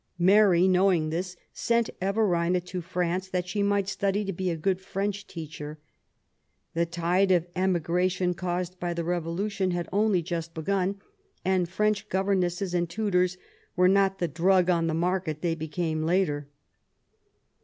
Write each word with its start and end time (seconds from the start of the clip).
Mary, 0.17 0.67
knowing 0.67 1.11
this, 1.11 1.37
sent 1.53 1.91
Everina 2.01 2.59
to 2.59 2.81
France, 2.81 3.27
that 3.29 3.47
she 3.47 3.61
might 3.61 3.87
study 3.87 4.25
to 4.25 4.33
be 4.33 4.49
a 4.49 4.57
good 4.57 4.81
French 4.81 5.27
teacher. 5.27 5.77
The 6.73 6.87
tide 6.87 7.31
of 7.31 7.45
emigration 7.55 8.33
caused 8.33 8.79
by 8.79 8.95
the 8.95 9.03
Revolution 9.03 9.69
had 9.69 9.87
only 9.93 10.23
just 10.23 10.55
begun, 10.55 10.99
and 11.45 11.69
French 11.69 12.09
governesses 12.09 12.73
and 12.73 12.89
tutors 12.89 13.37
were 13.75 13.87
not 13.87 14.17
the 14.17 14.27
drug 14.27 14.71
on 14.71 14.87
the 14.87 14.95
market 14.95 15.43
they 15.43 15.53
became 15.53 16.01
later. 16.01 16.47